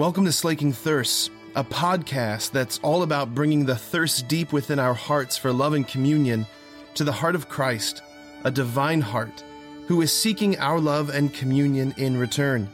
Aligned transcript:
Welcome 0.00 0.24
to 0.24 0.32
Slaking 0.32 0.72
Thirsts, 0.72 1.28
a 1.54 1.62
podcast 1.62 2.52
that's 2.52 2.78
all 2.78 3.02
about 3.02 3.34
bringing 3.34 3.66
the 3.66 3.76
thirst 3.76 4.28
deep 4.28 4.50
within 4.50 4.78
our 4.78 4.94
hearts 4.94 5.36
for 5.36 5.52
love 5.52 5.74
and 5.74 5.86
communion 5.86 6.46
to 6.94 7.04
the 7.04 7.12
heart 7.12 7.34
of 7.34 7.50
Christ, 7.50 8.00
a 8.44 8.50
divine 8.50 9.02
heart, 9.02 9.44
who 9.88 10.00
is 10.00 10.10
seeking 10.10 10.58
our 10.58 10.80
love 10.80 11.10
and 11.10 11.34
communion 11.34 11.92
in 11.98 12.16
return. 12.16 12.66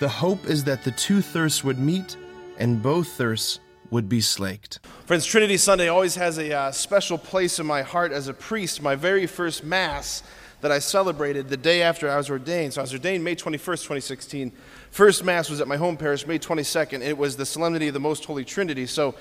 The 0.00 0.08
hope 0.08 0.44
is 0.46 0.64
that 0.64 0.82
the 0.82 0.90
two 0.90 1.22
thirsts 1.22 1.62
would 1.62 1.78
meet 1.78 2.16
and 2.58 2.82
both 2.82 3.06
thirsts 3.12 3.60
would 3.92 4.08
be 4.08 4.20
slaked. 4.20 4.80
Friends, 5.06 5.26
Trinity 5.26 5.56
Sunday 5.56 5.86
always 5.86 6.16
has 6.16 6.36
a 6.36 6.52
uh, 6.52 6.72
special 6.72 7.16
place 7.16 7.60
in 7.60 7.66
my 7.66 7.82
heart 7.82 8.10
as 8.10 8.26
a 8.26 8.34
priest. 8.34 8.82
My 8.82 8.96
very 8.96 9.28
first 9.28 9.62
Mass 9.62 10.24
that 10.60 10.70
I 10.70 10.78
celebrated 10.78 11.48
the 11.48 11.56
day 11.56 11.82
after 11.82 12.10
I 12.10 12.16
was 12.16 12.30
ordained. 12.30 12.74
So 12.74 12.80
I 12.80 12.82
was 12.82 12.92
ordained 12.92 13.24
May 13.24 13.34
21st, 13.34 13.82
2016. 13.82 14.52
First 14.90 15.24
Mass 15.24 15.48
was 15.48 15.60
at 15.60 15.68
my 15.68 15.76
home 15.76 15.96
parish, 15.96 16.26
May 16.26 16.38
22nd. 16.38 17.00
It 17.00 17.16
was 17.16 17.36
the 17.36 17.46
Solemnity 17.46 17.88
of 17.88 17.94
the 17.94 18.00
Most 18.00 18.24
Holy 18.24 18.44
Trinity. 18.44 18.86
So 18.86 19.14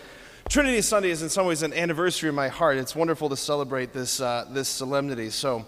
Trinity 0.50 0.82
Sunday 0.82 1.12
is 1.12 1.22
in 1.22 1.30
some 1.30 1.46
ways 1.46 1.64
an 1.64 1.74
anniversary 1.74 2.30
in 2.30 2.36
my 2.36 2.48
heart. 2.48 2.78
It's 2.78 2.96
wonderful 2.96 3.30
to 3.30 3.38
celebrate 3.38 3.94
this, 3.94 4.20
uh, 4.20 4.48
this 4.50 4.68
solemnity. 4.68 5.30
So, 5.30 5.66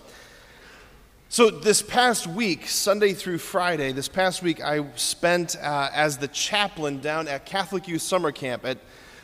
so 1.30 1.50
this 1.50 1.81
past 1.81 2.28
week, 2.28 2.67
Sunday 2.67 3.14
through 3.14 3.38
Friday, 3.38 3.92
this 3.92 4.08
past 4.08 4.42
week 4.42 4.62
I 4.62 4.86
spent 4.95 5.56
uh, 5.62 5.90
as 5.94 6.17
the 6.17 6.28
chaplain 6.28 7.00
down 7.00 7.28
at 7.28 7.45
Catholic 7.45 7.88
Youth 7.88 8.02
Summer 8.02 8.31
Camp 8.31 8.66
at 8.66 8.80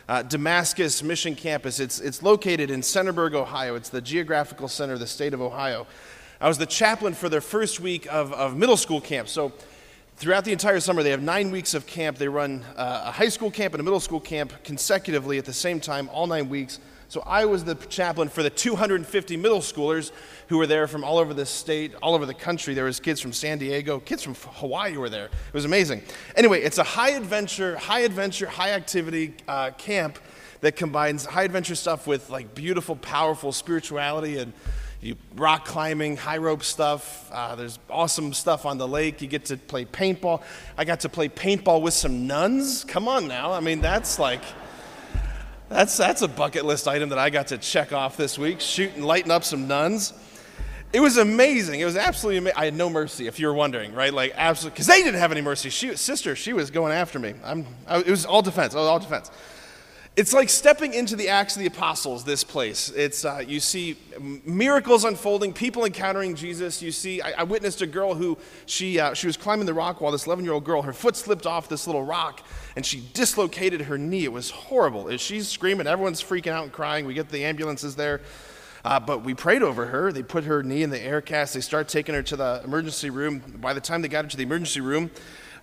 uh, 0.08 0.22
Damascus 0.22 1.02
Mission 1.02 1.34
Campus. 1.34 1.80
It's, 1.80 2.00
it's 2.00 2.22
located 2.22 2.70
in 2.70 2.80
Centerburg, 2.80 3.34
Ohio. 3.34 3.74
It's 3.74 3.90
the 3.90 4.00
geographical 4.00 4.68
center 4.68 4.94
of 4.94 5.00
the 5.00 5.06
state 5.06 5.34
of 5.34 5.42
Ohio. 5.42 5.86
I 6.40 6.46
was 6.46 6.56
the 6.56 6.66
chaplain 6.66 7.14
for 7.14 7.28
their 7.28 7.40
first 7.40 7.80
week 7.80 8.06
of, 8.12 8.32
of 8.32 8.56
middle 8.56 8.76
school 8.76 9.00
camp. 9.00 9.28
So, 9.28 9.52
throughout 10.18 10.44
the 10.44 10.52
entire 10.52 10.78
summer, 10.78 11.02
they 11.02 11.10
have 11.10 11.22
nine 11.22 11.50
weeks 11.50 11.74
of 11.74 11.84
camp. 11.84 12.16
They 12.16 12.28
run 12.28 12.64
uh, 12.76 13.06
a 13.06 13.10
high 13.10 13.28
school 13.28 13.50
camp 13.50 13.74
and 13.74 13.80
a 13.80 13.82
middle 13.82 13.98
school 13.98 14.20
camp 14.20 14.52
consecutively 14.62 15.38
at 15.38 15.44
the 15.44 15.52
same 15.52 15.80
time, 15.80 16.08
all 16.10 16.28
nine 16.28 16.48
weeks. 16.48 16.78
So, 17.08 17.24
I 17.26 17.44
was 17.46 17.64
the 17.64 17.74
chaplain 17.74 18.28
for 18.28 18.44
the 18.44 18.50
250 18.50 19.36
middle 19.36 19.58
schoolers 19.58 20.12
who 20.46 20.58
were 20.58 20.68
there 20.68 20.86
from 20.86 21.02
all 21.02 21.18
over 21.18 21.34
the 21.34 21.44
state, 21.44 21.92
all 22.02 22.14
over 22.14 22.24
the 22.24 22.34
country. 22.34 22.72
There 22.72 22.84
was 22.84 23.00
kids 23.00 23.20
from 23.20 23.32
San 23.32 23.58
Diego, 23.58 23.98
kids 23.98 24.22
from 24.22 24.36
Hawaii 24.36 24.96
were 24.96 25.10
there. 25.10 25.24
It 25.24 25.54
was 25.54 25.64
amazing. 25.64 26.02
Anyway, 26.36 26.60
it's 26.62 26.78
a 26.78 26.84
high 26.84 27.10
adventure, 27.10 27.76
high 27.78 28.00
adventure, 28.00 28.46
high 28.46 28.70
activity 28.70 29.34
uh, 29.48 29.72
camp 29.72 30.20
that 30.60 30.76
combines 30.76 31.24
high 31.24 31.44
adventure 31.44 31.74
stuff 31.74 32.06
with 32.06 32.30
like 32.30 32.54
beautiful, 32.54 32.94
powerful 32.94 33.50
spirituality 33.50 34.38
and 34.38 34.52
you 35.00 35.16
rock 35.36 35.64
climbing, 35.64 36.16
high 36.16 36.38
rope 36.38 36.64
stuff. 36.64 37.30
Uh, 37.32 37.54
there's 37.54 37.78
awesome 37.88 38.32
stuff 38.32 38.66
on 38.66 38.78
the 38.78 38.88
lake. 38.88 39.22
You 39.22 39.28
get 39.28 39.44
to 39.46 39.56
play 39.56 39.84
paintball. 39.84 40.42
I 40.76 40.84
got 40.84 41.00
to 41.00 41.08
play 41.08 41.28
paintball 41.28 41.82
with 41.82 41.94
some 41.94 42.26
nuns. 42.26 42.84
Come 42.84 43.06
on 43.06 43.28
now. 43.28 43.52
I 43.52 43.60
mean, 43.60 43.80
that's 43.80 44.18
like, 44.18 44.42
that's, 45.68 45.96
that's 45.96 46.22
a 46.22 46.28
bucket 46.28 46.64
list 46.64 46.88
item 46.88 47.10
that 47.10 47.18
I 47.18 47.30
got 47.30 47.48
to 47.48 47.58
check 47.58 47.92
off 47.92 48.16
this 48.16 48.38
week. 48.38 48.60
Shoot 48.60 48.94
and 48.96 49.04
lighten 49.04 49.30
up 49.30 49.44
some 49.44 49.68
nuns. 49.68 50.12
It 50.92 51.00
was 51.00 51.18
amazing. 51.18 51.80
It 51.80 51.84
was 51.84 51.96
absolutely 51.96 52.38
amazing. 52.38 52.58
I 52.58 52.64
had 52.64 52.74
no 52.74 52.88
mercy, 52.88 53.26
if 53.26 53.38
you 53.38 53.46
were 53.46 53.54
wondering, 53.54 53.94
right? 53.94 54.12
Like, 54.12 54.32
absolutely, 54.34 54.74
because 54.74 54.86
they 54.86 55.02
didn't 55.02 55.20
have 55.20 55.30
any 55.30 55.42
mercy. 55.42 55.68
She, 55.68 55.94
sister, 55.96 56.34
she 56.34 56.54
was 56.54 56.70
going 56.70 56.92
after 56.92 57.18
me. 57.18 57.34
I'm, 57.44 57.66
I, 57.86 57.98
it 57.98 58.08
was 58.08 58.24
all 58.24 58.40
defense. 58.42 58.74
It 58.74 58.78
was 58.78 58.88
all 58.88 58.98
defense. 58.98 59.30
It's 60.18 60.32
like 60.32 60.48
stepping 60.48 60.94
into 60.94 61.14
the 61.14 61.28
Acts 61.28 61.54
of 61.54 61.60
the 61.60 61.66
Apostles, 61.66 62.24
this 62.24 62.42
place. 62.42 62.90
It's, 62.90 63.24
uh, 63.24 63.40
you 63.46 63.60
see 63.60 63.96
miracles 64.18 65.04
unfolding, 65.04 65.52
people 65.52 65.84
encountering 65.84 66.34
Jesus. 66.34 66.82
You 66.82 66.90
see, 66.90 67.22
I, 67.22 67.34
I 67.38 67.42
witnessed 67.44 67.82
a 67.82 67.86
girl 67.86 68.16
who, 68.16 68.36
she, 68.66 68.98
uh, 68.98 69.14
she 69.14 69.28
was 69.28 69.36
climbing 69.36 69.66
the 69.66 69.74
rock 69.74 70.00
wall, 70.00 70.10
this 70.10 70.26
11 70.26 70.44
year 70.44 70.54
old 70.54 70.64
girl, 70.64 70.82
her 70.82 70.92
foot 70.92 71.14
slipped 71.14 71.46
off 71.46 71.68
this 71.68 71.86
little 71.86 72.02
rock 72.02 72.42
and 72.74 72.84
she 72.84 73.08
dislocated 73.14 73.82
her 73.82 73.96
knee. 73.96 74.24
It 74.24 74.32
was 74.32 74.50
horrible. 74.50 75.16
She's 75.18 75.46
screaming, 75.46 75.86
everyone's 75.86 76.20
freaking 76.20 76.50
out 76.50 76.64
and 76.64 76.72
crying. 76.72 77.06
We 77.06 77.14
get 77.14 77.28
the 77.28 77.44
ambulances 77.44 77.94
there. 77.94 78.20
Uh, 78.84 78.98
but 78.98 79.22
we 79.22 79.34
prayed 79.34 79.62
over 79.62 79.86
her. 79.86 80.10
They 80.10 80.24
put 80.24 80.42
her 80.42 80.64
knee 80.64 80.82
in 80.82 80.90
the 80.90 81.00
air 81.00 81.20
cast. 81.20 81.54
They 81.54 81.60
start 81.60 81.88
taking 81.88 82.16
her 82.16 82.24
to 82.24 82.34
the 82.34 82.60
emergency 82.64 83.10
room. 83.10 83.38
By 83.60 83.72
the 83.72 83.80
time 83.80 84.02
they 84.02 84.08
got 84.08 84.24
her 84.24 84.30
to 84.32 84.36
the 84.36 84.42
emergency 84.42 84.80
room, 84.80 85.12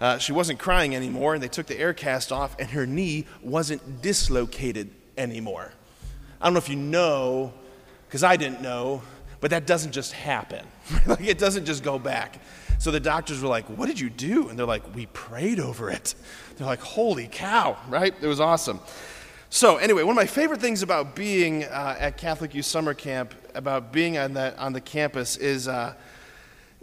uh, 0.01 0.17
she 0.17 0.31
wasn't 0.31 0.59
crying 0.59 0.95
anymore, 0.95 1.33
and 1.33 1.43
they 1.43 1.47
took 1.47 1.67
the 1.67 1.79
air 1.79 1.93
cast 1.93 2.31
off, 2.31 2.55
and 2.59 2.69
her 2.71 2.85
knee 2.85 3.25
wasn't 3.41 4.01
dislocated 4.01 4.89
anymore. 5.17 5.71
I 6.41 6.45
don't 6.45 6.53
know 6.53 6.59
if 6.59 6.69
you 6.69 6.75
know, 6.75 7.53
because 8.07 8.23
I 8.23 8.35
didn't 8.35 8.61
know, 8.61 9.01
but 9.39 9.51
that 9.51 9.65
doesn't 9.65 9.91
just 9.91 10.13
happen. 10.13 10.65
like 11.07 11.21
it 11.21 11.37
doesn't 11.37 11.65
just 11.65 11.83
go 11.83 11.97
back. 11.97 12.39
So 12.77 12.91
the 12.91 12.99
doctors 12.99 13.41
were 13.41 13.47
like, 13.47 13.65
What 13.65 13.87
did 13.87 13.99
you 13.99 14.09
do? 14.09 14.49
And 14.49 14.59
they're 14.59 14.65
like, 14.65 14.93
We 14.93 15.05
prayed 15.07 15.59
over 15.59 15.89
it. 15.89 16.15
They're 16.57 16.67
like, 16.67 16.81
Holy 16.81 17.27
cow, 17.31 17.77
right? 17.89 18.13
It 18.21 18.27
was 18.27 18.39
awesome. 18.39 18.79
So, 19.49 19.77
anyway, 19.77 20.03
one 20.03 20.11
of 20.11 20.15
my 20.17 20.25
favorite 20.25 20.59
things 20.59 20.81
about 20.81 21.15
being 21.15 21.63
uh, 21.63 21.95
at 21.97 22.17
Catholic 22.17 22.53
Youth 22.53 22.65
Summer 22.65 22.93
Camp, 22.93 23.33
about 23.53 23.93
being 23.93 24.17
on, 24.17 24.33
that, 24.33 24.57
on 24.57 24.73
the 24.73 24.81
campus, 24.81 25.37
is. 25.37 25.67
Uh, 25.67 25.93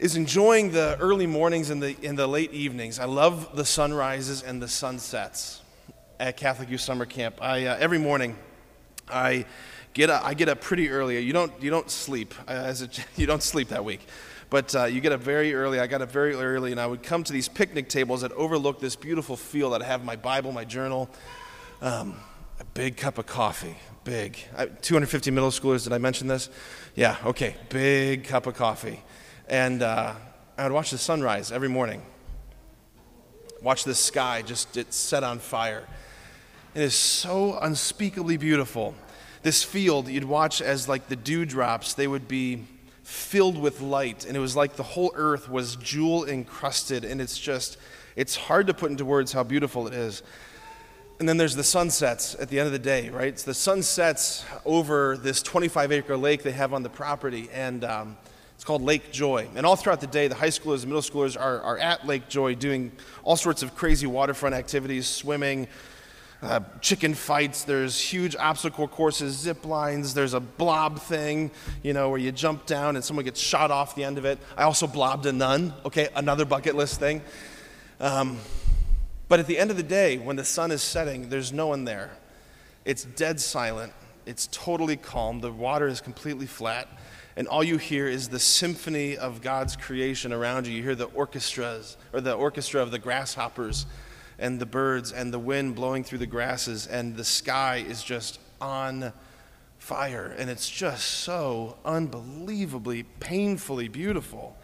is 0.03 0.17
enjoying 0.17 0.73
the 0.73 0.99
early 0.99 1.29
mornings 1.29 1.71
and 1.71 1.81
the, 1.81 1.97
and 2.03 2.19
the 2.19 2.27
late 2.27 2.53
evenings. 2.53 2.99
I 2.99 3.05
love 3.05 3.55
the 3.55 3.65
sunrises 3.65 4.43
and 4.43 4.61
the 4.61 4.67
sunsets 4.67 5.63
at 6.19 6.37
Catholic 6.37 6.69
Youth 6.69 6.81
Summer 6.81 7.07
Camp. 7.07 7.37
I, 7.41 7.67
uh, 7.67 7.77
every 7.79 7.99
morning, 7.99 8.37
I 9.09 9.47
get, 9.95 10.11
up, 10.11 10.25
I 10.25 10.35
get 10.35 10.49
up 10.49 10.61
pretty 10.61 10.91
early. 10.91 11.21
You 11.21 11.33
don't, 11.33 11.53
you 11.63 11.71
don't 11.71 11.89
sleep. 11.89 12.35
Uh, 12.49 12.51
as 12.51 12.83
a, 12.83 12.89
you 13.17 13.29
don't 13.29 13.45
sleep 13.45 13.69
that 13.69 13.85
week. 13.85 14.05
But 14.51 14.75
uh, 14.75 14.85
you 14.87 15.01
get 15.01 15.13
up 15.13 15.21
very 15.21 15.55
early. 15.55 15.79
I 15.79 15.87
got 15.87 16.03
up 16.03 16.11
very 16.11 16.35
early, 16.35 16.73
and 16.73 16.81
I 16.81 16.87
would 16.87 17.05
come 17.05 17.23
to 17.23 17.33
these 17.33 17.49
picnic 17.49 17.89
tables 17.89 18.23
that 18.23 18.33
overlook 18.33 18.81
this 18.81 18.97
beautiful 18.97 19.37
field. 19.37 19.73
I'd 19.73 19.83
have 19.83 20.05
my 20.05 20.17
Bible, 20.17 20.51
my 20.51 20.65
journal, 20.65 21.09
um, 21.81 22.17
a 22.59 22.65
big 22.75 22.97
cup 22.97 23.19
of 23.19 23.27
coffee. 23.27 23.77
Big. 24.03 24.37
I, 24.57 24.67
250 24.67 25.31
middle 25.31 25.51
schoolers, 25.51 25.85
did 25.85 25.93
I 25.93 25.99
mention 25.99 26.27
this? 26.27 26.51
Yeah, 26.97 27.19
okay. 27.25 27.55
Big 27.69 28.25
cup 28.25 28.49
of 28.49 28.57
coffee 28.57 29.01
and 29.49 29.83
uh, 29.83 30.15
I 30.57 30.65
would 30.65 30.73
watch 30.73 30.91
the 30.91 30.99
sunrise 30.99 31.53
every 31.53 31.69
morning. 31.69 32.03
Watch 33.63 33.85
the 33.85 33.95
sky 33.95 34.43
just 34.43 34.77
it 34.77 34.93
set 34.93 35.23
on 35.23 35.39
fire. 35.39 35.87
It 36.75 36.83
is 36.83 36.95
so 36.95 37.59
unspeakably 37.59 38.37
beautiful. 38.37 38.95
This 39.43 39.63
field, 39.63 40.09
you'd 40.09 40.25
watch 40.25 40.63
as 40.63 40.89
like 40.89 41.09
the 41.09 41.17
dewdrops, 41.17 41.95
they 41.95 42.07
would 42.07 42.29
be 42.29 42.65
filled 43.03 43.59
with 43.59 43.81
light, 43.81 44.25
and 44.25 44.37
it 44.37 44.41
was 44.41 44.57
like 44.57 44.77
the 44.77 44.83
whole 44.83 45.13
earth 45.15 45.49
was 45.49 45.77
jewel 45.77 46.25
encrusted, 46.25 47.05
and 47.05 47.21
it's 47.21 47.39
just, 47.39 47.77
it's 48.17 48.37
hard 48.37 48.67
to 48.69 48.75
put 48.75 48.91
into 48.91 49.05
words 49.05 49.33
how 49.33 49.43
beautiful 49.43 49.87
it 49.87 49.95
is. 49.95 50.23
And 51.19 51.29
then 51.29 51.37
there's 51.37 51.55
the 51.55 51.65
sunsets 51.65 52.35
at 52.41 52.49
the 52.49 52.59
end 52.59 52.67
of 52.67 52.73
the 52.73 52.79
day, 52.79 53.11
right? 53.11 53.29
It's 53.29 53.43
the 53.43 53.55
sunsets 53.55 54.45
over 54.65 55.17
this 55.17 55.43
25 55.43 55.93
acre 55.93 56.17
lake 56.17 56.43
they 56.43 56.53
have 56.53 56.73
on 56.73 56.83
the 56.83 56.89
property, 56.89 57.49
and 57.53 57.85
um, 57.85 58.17
it's 58.63 58.67
called 58.69 58.83
Lake 58.83 59.11
Joy. 59.11 59.49
And 59.57 59.67
all 59.67 59.75
throughout 59.75 60.01
the 60.01 60.07
day, 60.07 60.29
the 60.29 60.37
high 60.37 60.47
schoolers 60.47 60.85
and 60.85 60.87
middle 60.87 61.03
schoolers 61.03 61.37
are, 61.37 61.61
are 61.63 61.79
at 61.79 62.07
Lake 62.07 62.29
Joy 62.29 62.55
doing 62.55 62.93
all 63.25 63.35
sorts 63.35 63.65
of 63.65 63.75
crazy 63.75 64.07
waterfront 64.07 64.55
activities, 64.55 65.09
swimming, 65.09 65.67
uh, 66.43 66.61
chicken 66.81 67.15
fights. 67.15 67.65
There's 67.65 67.99
huge 68.01 68.37
obstacle 68.37 68.87
courses, 68.87 69.37
zip 69.37 69.67
lines. 69.67 70.15
There's 70.15 70.33
a 70.33 70.39
blob 70.39 71.01
thing, 71.01 71.51
you 71.83 71.93
know, 71.93 72.11
where 72.11 72.21
you 72.21 72.31
jump 72.31 72.67
down 72.67 72.95
and 72.95 73.05
someone 73.05 73.25
gets 73.25 73.41
shot 73.41 73.73
off 73.73 73.97
the 73.97 74.05
end 74.05 74.17
of 74.17 74.25
it. 74.25 74.39
I 74.57 74.63
also 74.63 74.87
blobbed 74.87 75.27
a 75.27 75.33
nun, 75.33 75.75
okay, 75.85 76.11
another 76.15 76.45
bucket 76.45 76.77
list 76.77 77.01
thing. 77.01 77.21
Um, 77.99 78.39
but 79.27 79.41
at 79.41 79.49
the 79.49 79.59
end 79.59 79.73
of 79.73 79.77
the 79.77 79.83
day, 79.83 80.19
when 80.19 80.37
the 80.37 80.45
sun 80.45 80.71
is 80.71 80.83
setting, 80.83 81.31
there's 81.31 81.53
no 81.53 81.67
one 81.67 81.85
there. 81.85 82.13
It's 82.85 83.03
dead 83.03 83.41
silent. 83.41 83.93
It's 84.25 84.49
totally 84.53 84.97
calm. 84.97 85.41
The 85.41 85.51
water 85.51 85.89
is 85.89 86.01
completely 86.01 86.47
flat 86.47 86.87
and 87.37 87.49
all 87.49 87.65
you 87.65 87.79
hear 87.79 88.07
is 88.07 88.29
the 88.29 88.39
symphony 88.39 89.17
of 89.17 89.41
God's 89.41 89.77
creation 89.77 90.33
around 90.33 90.67
you. 90.67 90.75
You 90.75 90.83
hear 90.83 90.95
the 90.95 91.07
orchestras, 91.07 91.97
or 92.13 92.21
the 92.21 92.35
orchestra 92.35 92.83
of 92.83 92.91
the 92.91 92.99
grasshoppers 92.99 93.87
and 94.39 94.61
the 94.61 94.67
birds 94.67 95.13
and 95.13 95.33
the 95.33 95.39
wind 95.39 95.75
blowing 95.75 96.05
through 96.05 96.19
the 96.19 96.27
grasses, 96.27 96.87
and 96.87 97.17
the 97.17 97.25
sky 97.25 97.85
is 97.89 98.03
just 98.03 98.39
on 98.61 99.13
fire. 99.79 100.35
And 100.39 100.51
it's 100.51 100.69
just 100.69 101.07
so 101.07 101.77
unbelievably, 101.85 103.05
painfully 103.21 103.89
beautiful. 103.89 104.57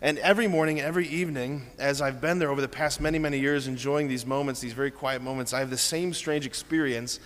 And 0.00 0.18
every 0.18 0.46
morning, 0.46 0.80
every 0.80 1.08
evening, 1.08 1.66
as 1.78 2.00
I've 2.00 2.20
been 2.20 2.38
there 2.38 2.50
over 2.50 2.60
the 2.60 2.68
past 2.68 3.00
many, 3.00 3.18
many 3.18 3.38
years, 3.38 3.66
enjoying 3.66 4.08
these 4.08 4.26
moments, 4.26 4.60
these 4.60 4.72
very 4.72 4.90
quiet 4.90 5.22
moments, 5.22 5.52
I 5.52 5.60
have 5.60 5.70
the 5.70 5.78
same 5.78 6.12
strange 6.12 6.46
experience 6.46 7.18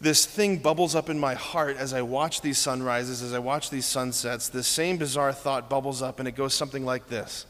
this 0.00 0.24
thing 0.24 0.56
bubbles 0.56 0.94
up 0.94 1.10
in 1.10 1.18
my 1.18 1.34
heart 1.34 1.76
as 1.76 1.92
I 1.92 2.00
watch 2.02 2.40
these 2.40 2.56
sunrises, 2.56 3.22
as 3.22 3.34
I 3.34 3.38
watch 3.38 3.68
these 3.68 3.84
sunsets. 3.84 4.48
This 4.48 4.66
same 4.66 4.96
bizarre 4.96 5.32
thought 5.32 5.68
bubbles 5.68 6.00
up, 6.00 6.18
and 6.18 6.26
it 6.26 6.32
goes 6.32 6.54
something 6.54 6.86
like 6.86 7.08
this. 7.08 7.44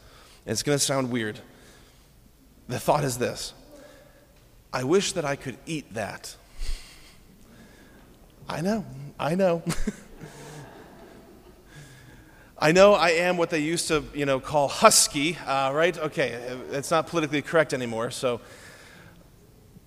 And 0.44 0.52
it's 0.52 0.62
going 0.62 0.76
to 0.76 0.85
sound 0.85 1.11
weird. 1.11 1.38
The 2.69 2.81
thought 2.81 3.05
is 3.05 3.19
this 3.19 3.55
I 4.73 4.85
wish 4.85 5.12
that 5.12 5.25
I 5.25 5.37
could 5.37 5.58
eat 5.67 5.94
that. 5.94 6.37
I 8.49 8.61
know, 8.61 8.85
I 9.19 9.37
know. 9.37 9.62
I 12.62 12.73
know 12.73 12.93
I 12.93 13.11
am 13.11 13.37
what 13.38 13.49
they 13.50 13.61
used 13.61 13.88
to, 13.88 14.05
you 14.12 14.26
know, 14.26 14.38
call 14.38 14.69
husky, 14.69 15.38
uh, 15.46 15.73
right? 15.73 15.96
Okay, 15.96 16.32
it's 16.73 16.91
not 16.91 17.06
politically 17.06 17.41
correct 17.43 17.73
anymore, 17.73 18.11
so 18.11 18.41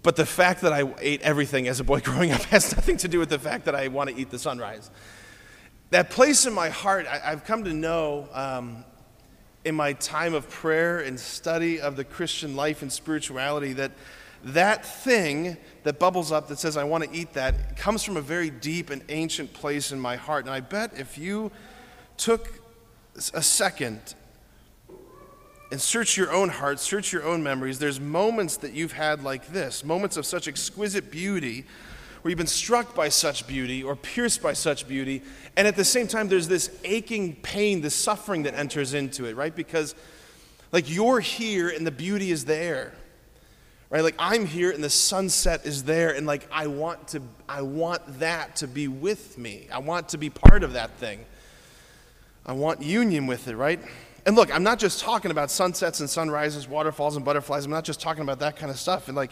But 0.04 0.18
the 0.18 0.26
fact 0.26 0.62
that 0.62 0.74
I 0.74 0.94
ate 1.00 1.22
everything 1.22 1.68
as 1.68 1.80
a 1.80 1.84
boy 1.84 2.00
growing 2.02 2.32
up 2.32 2.42
has 2.44 2.76
nothing 2.76 2.98
to 2.98 3.08
do 3.08 3.20
with 3.20 3.30
the 3.30 3.40
fact 3.40 3.66
that 3.66 3.76
I 3.76 3.88
want 3.88 4.10
to 4.10 4.16
eat 4.16 4.30
the 4.30 4.40
sunrise. 4.40 4.92
That 5.90 6.10
place 6.10 6.46
in 6.46 6.54
my 6.54 6.70
heart, 6.70 7.08
I, 7.08 7.18
have 7.18 7.46
come 7.46 7.64
to 7.64 7.74
know 7.74 8.28
um, 8.34 8.84
in 9.64 9.76
my 9.76 9.94
time 9.94 10.34
of 10.34 10.50
prayer 10.50 11.00
and 11.00 11.20
study 11.20 11.80
of 11.80 11.96
the 11.96 12.04
Christian 12.04 12.56
life 12.56 12.82
and 12.82 12.92
spirituality 12.92 13.74
that 13.74 13.92
that 14.46 14.86
thing 14.86 15.56
that 15.84 16.00
bubbles 16.00 16.32
up 16.32 16.50
that 16.50 16.60
says, 16.60 16.76
I 16.76 16.84
want 16.84 17.06
to 17.06 17.12
eat 17.16 17.34
that, 17.34 17.78
comes 17.78 18.04
from 18.04 18.18
a 18.18 18.22
very 18.22 18.50
deep 18.50 18.90
and 18.90 19.02
ancient 19.08 19.54
place 19.54 19.94
in 19.94 20.00
my 20.00 20.18
heart. 20.18 20.46
And 20.46 20.54
I 20.54 20.60
bet 20.60 20.92
if 20.98 21.18
you 21.18 21.50
took 22.18 22.50
a 23.34 23.42
second 23.42 24.16
and 25.74 25.82
search 25.82 26.18
your 26.18 26.32
own 26.32 26.50
heart, 26.50 26.80
search 26.80 27.12
your 27.12 27.24
own 27.24 27.42
memories, 27.42 27.80
there's 27.80 28.00
moments 28.00 28.58
that 28.58 28.74
you've 28.74 28.92
had 28.92 29.24
like 29.24 29.48
this 29.48 29.84
moments 29.84 30.18
of 30.18 30.24
such 30.24 30.48
exquisite 30.48 31.10
beauty 31.10 31.66
where 32.22 32.30
you've 32.30 32.38
been 32.38 32.46
struck 32.46 32.94
by 32.94 33.10
such 33.10 33.48
beauty 33.48 33.82
or 33.82 33.96
pierced 33.96 34.40
by 34.40 34.54
such 34.54 34.88
beauty. 34.88 35.24
And 35.58 35.68
at 35.68 35.76
the 35.76 35.84
same 35.84 36.08
time, 36.08 36.28
there's 36.28 36.48
this 36.48 36.70
aching 36.84 37.38
pain, 37.38 37.82
this 37.82 37.96
suffering 37.96 38.44
that 38.44 38.54
enters 38.54 38.94
into 38.94 39.26
it, 39.26 39.36
right? 39.36 39.56
Because, 39.56 39.96
like, 40.72 40.92
you're 40.92 41.20
here 41.20 41.70
and 41.70 41.88
the 41.88 41.92
beauty 41.92 42.30
is 42.30 42.46
there 42.46 42.94
right 43.90 44.04
like 44.04 44.16
i'm 44.18 44.48
here 44.48 44.72
and 44.72 44.84
the 44.84 44.90
sunset 44.90 45.68
is 45.68 45.84
there 45.84 46.16
and 46.16 46.26
like 46.26 46.48
i 46.52 46.66
want 46.66 47.08
to 47.10 47.22
i 47.48 47.62
want 47.62 48.02
that 48.20 48.56
to 48.56 48.68
be 48.68 48.88
with 48.88 49.38
me 49.38 49.68
i 49.72 49.78
want 49.78 50.10
to 50.10 50.18
be 50.18 50.32
part 50.32 50.64
of 50.64 50.74
that 50.74 50.90
thing 50.98 51.24
i 52.44 52.52
want 52.52 52.82
union 52.82 53.28
with 53.28 53.48
it 53.48 53.56
right 53.56 53.80
and 54.26 54.36
look 54.36 54.54
i'm 54.54 54.64
not 54.64 54.80
just 54.80 55.00
talking 55.00 55.32
about 55.32 55.52
sunsets 55.52 56.00
and 56.00 56.10
sunrises 56.10 56.68
waterfalls 56.68 57.16
and 57.16 57.26
butterflies. 57.26 57.66
I'm 57.66 57.72
not 57.72 57.84
just 57.84 58.02
talking 58.02 58.24
about 58.24 58.40
that 58.40 58.56
kind 58.56 58.72
of 58.72 58.78
stuff. 58.78 59.08
And 59.08 59.16
like 59.18 59.32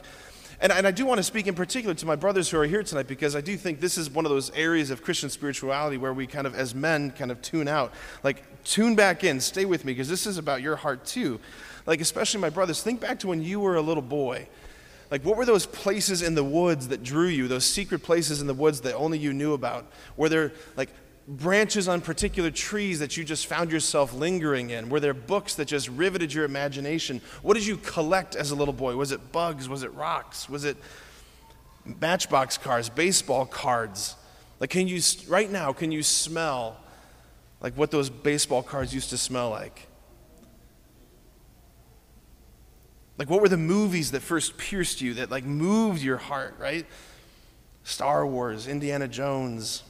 and, 0.60 0.72
and 0.72 0.86
i 0.86 0.92
do 0.92 1.06
want 1.06 1.18
to 1.18 1.24
speak 1.24 1.48
in 1.48 1.56
particular 1.56 1.94
to 1.96 2.06
my 2.06 2.16
brothers 2.16 2.50
who 2.50 2.60
are 2.60 2.66
here 2.66 2.84
tonight 2.84 3.08
because 3.08 3.36
i 3.36 3.42
do 3.42 3.58
think 3.58 3.80
this 3.80 3.98
is 3.98 4.10
one 4.10 4.26
of 4.26 4.32
those 4.32 4.52
areas 4.52 4.92
of 4.92 5.02
christian 5.02 5.30
spirituality 5.30 5.98
where 5.98 6.14
we 6.14 6.28
kind 6.28 6.46
of 6.46 6.56
as 6.56 6.76
men 6.76 7.12
kind 7.12 7.32
of 7.32 7.42
tune 7.42 7.68
out. 7.68 7.94
Like 8.24 8.44
tune 8.64 8.96
back 8.96 9.24
in. 9.24 9.40
Stay 9.40 9.66
with 9.66 9.86
me 9.86 9.94
because 9.94 10.10
this 10.10 10.28
is 10.28 10.38
about 10.38 10.62
your 10.62 10.76
heart 10.76 11.06
too. 11.06 11.40
Like, 11.86 12.02
especially 12.02 12.40
my 12.40 12.50
brothers, 12.50 12.84
think 12.84 13.00
back 13.00 13.20
to 13.20 13.28
when 13.28 13.42
you 13.42 13.60
were 13.60 13.76
a 13.76 13.82
little 13.82 14.04
boy. 14.04 14.48
Like, 15.10 15.26
what 15.26 15.36
were 15.36 15.46
those 15.46 15.66
places 15.66 16.22
in 16.22 16.36
the 16.36 16.44
woods 16.44 16.88
that 16.88 17.04
drew 17.04 17.28
you, 17.28 17.48
those 17.48 17.66
secret 17.66 18.00
places 18.00 18.40
in 18.40 18.48
the 18.48 18.54
woods 18.54 18.82
that 18.82 18.96
only 18.96 19.18
you 19.18 19.34
knew 19.34 19.54
about? 19.54 19.86
Were 20.16 20.30
there, 20.30 20.54
like, 20.78 20.90
branches 21.28 21.88
on 21.88 22.02
particular 22.02 22.52
trees 22.52 23.00
that 23.00 23.16
you 23.16 23.24
just 23.24 23.48
found 23.48 23.72
yourself 23.72 24.14
lingering 24.14 24.70
in? 24.70 24.90
Were 24.90 25.00
there 25.00 25.14
books 25.14 25.56
that 25.56 25.66
just 25.66 25.88
riveted 25.90 26.34
your 26.34 26.46
imagination? 26.46 27.22
What 27.42 27.54
did 27.54 27.66
you 27.66 27.78
collect 27.78 28.36
as 28.36 28.52
a 28.52 28.56
little 28.56 28.74
boy? 28.74 28.96
Was 28.96 29.12
it 29.12 29.32
bugs? 29.32 29.70
Was 29.70 29.84
it 29.84 29.94
rocks? 29.94 30.50
Was 30.50 30.66
it 30.66 30.78
matchbox 32.00 32.58
cars, 32.58 32.90
baseball 32.90 33.46
cards? 33.46 34.16
Like, 34.60 34.70
can 34.70 34.88
you, 34.88 35.02
right 35.28 35.50
now, 35.50 35.74
can 35.74 35.92
you 35.92 36.04
smell 36.04 36.78
like 37.62 37.76
what 37.76 37.92
those 37.92 38.10
baseball 38.10 38.64
cards 38.64 38.94
used 38.94 39.12
to 39.12 39.18
smell 39.18 39.50
like? 39.50 39.88
Like, 43.18 43.30
what 43.30 43.42
were 43.42 43.50
the 43.50 43.58
movies 43.58 44.12
that 44.12 44.22
first 44.22 44.58
pierced 44.58 45.02
you, 45.02 45.16
that 45.16 45.30
like 45.30 45.44
moved 45.44 46.02
your 46.02 46.18
heart, 46.18 46.56
right? 46.60 46.86
Star 47.84 48.26
Wars, 48.26 48.68
Indiana 48.68 49.08
Jones, 49.08 49.84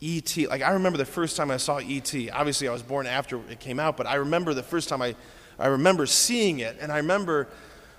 E.T. 0.00 0.46
Like, 0.46 0.62
I 0.62 0.72
remember 0.72 0.98
the 0.98 1.04
first 1.04 1.36
time 1.36 1.50
I 1.50 1.56
saw 1.56 1.78
E.T. 1.78 2.30
Obviously, 2.30 2.68
I 2.68 2.72
was 2.72 2.82
born 2.82 3.06
after 3.06 3.40
it 3.50 3.60
came 3.60 3.78
out, 3.78 3.96
but 3.96 4.06
I 4.06 4.14
remember 4.16 4.54
the 4.54 4.62
first 4.62 4.88
time 4.88 5.02
I, 5.02 5.14
I 5.58 5.68
remember 5.68 6.06
seeing 6.06 6.60
it, 6.60 6.76
and 6.80 6.90
I 6.90 6.98
remember 6.98 7.48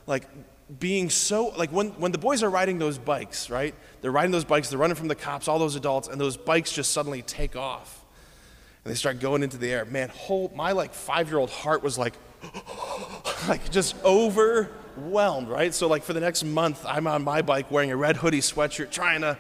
like 0.08 0.28
being 0.80 1.10
so 1.10 1.48
like 1.50 1.70
when, 1.72 1.90
when 1.92 2.12
the 2.12 2.18
boys 2.18 2.44
are 2.44 2.50
riding 2.50 2.80
those 2.80 2.98
bikes 2.98 3.50
right 3.50 3.76
they're 4.00 4.10
riding 4.10 4.32
those 4.32 4.46
bikes 4.46 4.70
they're 4.70 4.80
running 4.80 4.96
from 4.96 5.10
the 5.10 5.16
cops 5.16 5.50
all 5.50 5.60
those 5.60 5.76
adults 5.76 6.08
and 6.08 6.20
those 6.20 6.38
bikes 6.38 6.72
just 6.72 6.94
suddenly 6.94 7.22
take 7.22 7.58
off 7.58 8.06
and 8.86 8.90
they 8.90 8.96
start 8.96 9.20
going 9.20 9.44
into 9.44 9.58
the 9.58 9.70
air 9.70 9.84
man 9.84 10.08
whole 10.08 10.50
my 10.56 10.72
like 10.72 10.94
five 10.94 11.28
year 11.28 11.38
old 11.38 11.50
heart 11.50 11.84
was 11.84 11.98
like 11.98 12.14
like 13.48 13.72
just 13.72 13.96
overwhelmed, 14.04 15.48
right? 15.48 15.74
So, 15.74 15.88
like 15.88 16.04
for 16.04 16.14
the 16.14 16.20
next 16.20 16.44
month, 16.44 16.86
I'm 16.86 17.08
on 17.08 17.24
my 17.24 17.42
bike 17.42 17.72
wearing 17.72 17.92
a 17.92 17.98
red 17.98 18.18
hoodie 18.18 18.42
sweatshirt, 18.42 18.92
trying 18.92 19.22
to, 19.22 19.38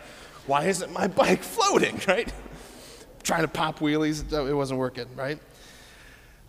why 0.47 0.65
isn't 0.65 0.91
my 0.91 1.07
bike 1.07 1.43
floating, 1.43 1.99
right? 2.07 2.31
Trying 3.23 3.41
to 3.41 3.47
pop 3.47 3.79
wheelies, 3.79 4.31
it 4.31 4.53
wasn't 4.53 4.79
working, 4.79 5.07
right? 5.15 5.39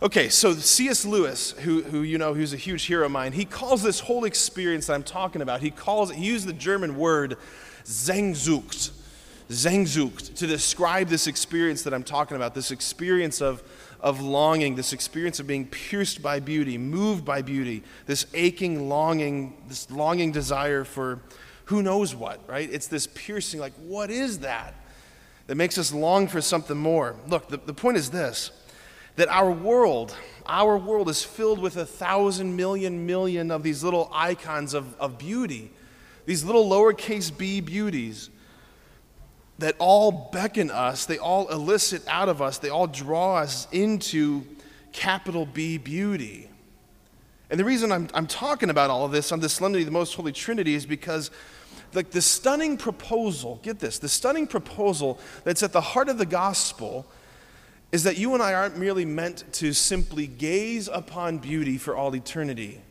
Okay, 0.01 0.27
so 0.27 0.53
C.S. 0.53 1.05
Lewis, 1.05 1.51
who, 1.51 1.81
who 1.81 2.01
you 2.01 2.17
know, 2.17 2.33
who's 2.33 2.53
a 2.53 2.57
huge 2.57 2.83
hero 2.83 3.05
of 3.05 3.11
mine, 3.11 3.31
he 3.31 3.45
calls 3.45 3.81
this 3.81 4.01
whole 4.01 4.25
experience 4.25 4.87
that 4.87 4.93
I'm 4.93 5.03
talking 5.03 5.41
about, 5.41 5.61
he 5.61 5.71
calls 5.71 6.11
it, 6.11 6.17
he 6.17 6.25
used 6.25 6.45
the 6.45 6.51
German 6.51 6.97
word 6.97 7.37
Sehnsucht, 7.85 8.91
Sehnsucht, 9.49 10.35
to 10.35 10.47
describe 10.47 11.07
this 11.07 11.27
experience 11.27 11.83
that 11.83 11.93
I'm 11.93 12.03
talking 12.03 12.35
about, 12.35 12.53
this 12.53 12.71
experience 12.71 13.41
of, 13.41 13.63
of 14.01 14.19
longing, 14.19 14.75
this 14.75 14.91
experience 14.91 15.39
of 15.39 15.47
being 15.47 15.67
pierced 15.67 16.21
by 16.21 16.41
beauty, 16.41 16.77
moved 16.77 17.23
by 17.23 17.41
beauty, 17.41 17.83
this 18.05 18.25
aching 18.33 18.89
longing, 18.89 19.55
this 19.69 19.89
longing 19.89 20.33
desire 20.33 20.83
for 20.83 21.21
who 21.65 21.81
knows 21.81 22.13
what, 22.13 22.41
right? 22.49 22.69
It's 22.69 22.87
this 22.87 23.07
piercing, 23.07 23.61
like, 23.61 23.73
what 23.75 24.09
is 24.09 24.39
that? 24.39 24.73
That 25.53 25.57
makes 25.57 25.77
us 25.77 25.93
long 25.93 26.27
for 26.27 26.41
something 26.41 26.75
more. 26.75 27.15
Look, 27.27 27.47
the, 27.47 27.57
the 27.57 27.75
point 27.75 27.97
is 27.97 28.09
this 28.09 28.49
that 29.17 29.27
our 29.27 29.51
world, 29.51 30.17
our 30.47 30.79
world 30.79 31.09
is 31.09 31.23
filled 31.23 31.59
with 31.59 31.77
a 31.77 31.85
thousand 31.85 32.55
million 32.55 33.05
million 33.05 33.51
of 33.51 33.61
these 33.61 33.83
little 33.83 34.09
icons 34.11 34.73
of, 34.73 34.95
of 34.99 35.19
beauty, 35.19 35.69
these 36.25 36.43
little 36.43 36.67
lowercase 36.67 37.29
b 37.37 37.61
beauties 37.61 38.31
that 39.59 39.75
all 39.77 40.31
beckon 40.33 40.71
us, 40.71 41.05
they 41.05 41.19
all 41.19 41.47
elicit 41.49 42.01
out 42.07 42.29
of 42.29 42.41
us, 42.41 42.57
they 42.57 42.69
all 42.69 42.87
draw 42.87 43.35
us 43.35 43.67
into 43.71 44.43
capital 44.91 45.45
B 45.45 45.77
beauty. 45.77 46.49
And 47.53 47.59
the 47.59 47.65
reason 47.65 47.91
I'm, 47.91 48.07
I'm 48.15 48.25
talking 48.25 48.71
about 48.71 48.89
all 48.89 49.05
of 49.05 49.11
this 49.11 49.31
on 49.31 49.39
the 49.39 49.47
Solemnity 49.47 49.83
of 49.83 49.85
the 49.85 49.91
Most 49.91 50.15
Holy 50.15 50.31
Trinity 50.31 50.73
is 50.73 50.87
because 50.87 51.29
like 51.93 52.09
the 52.09 52.19
stunning 52.19 52.77
proposal, 52.77 53.59
get 53.61 53.77
this, 53.77 53.99
the 53.99 54.09
stunning 54.09 54.47
proposal 54.47 55.19
that's 55.43 55.61
at 55.61 55.71
the 55.71 55.79
heart 55.79 56.09
of 56.09 56.17
the 56.17 56.25
gospel 56.25 57.05
is 57.91 58.05
that 58.05 58.17
you 58.17 58.33
and 58.33 58.41
I 58.41 58.55
aren't 58.55 58.79
merely 58.79 59.05
meant 59.05 59.43
to 59.53 59.71
simply 59.71 60.25
gaze 60.25 60.87
upon 60.87 61.37
beauty 61.37 61.77
for 61.77 61.95
all 61.95 62.15
eternity. 62.15 62.81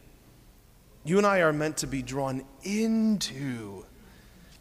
You 1.03 1.19
and 1.19 1.27
I 1.27 1.41
are 1.41 1.53
meant 1.53 1.79
to 1.79 1.89
be 1.89 2.01
drawn 2.01 2.45
into 2.63 3.85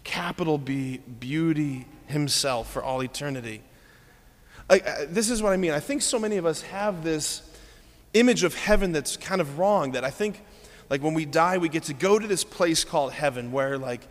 capital 0.03 0.57
B, 0.57 0.97
beauty 0.97 1.85
himself 2.07 2.71
for 2.71 2.81
all 2.81 3.03
eternity. 3.03 3.61
I, 4.67 4.79
this 5.09 5.29
is 5.29 5.43
what 5.43 5.53
I 5.53 5.57
mean. 5.57 5.73
I 5.73 5.79
think 5.79 6.01
so 6.01 6.17
many 6.17 6.37
of 6.37 6.47
us 6.47 6.63
have 6.63 7.03
this 7.03 7.43
image 8.13 8.43
of 8.43 8.55
heaven 8.55 8.91
that's 8.91 9.17
kind 9.17 9.41
of 9.41 9.59
wrong, 9.59 9.91
that 9.91 10.03
I 10.03 10.09
think, 10.09 10.43
like, 10.89 11.01
when 11.01 11.13
we 11.13 11.25
die, 11.25 11.57
we 11.57 11.69
get 11.69 11.83
to 11.83 11.93
go 11.93 12.19
to 12.19 12.27
this 12.27 12.43
place 12.43 12.83
called 12.83 13.13
heaven 13.13 13.51
where, 13.51 13.77
like, 13.77 14.07